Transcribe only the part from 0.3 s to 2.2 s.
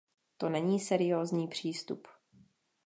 To není seriózní přístup.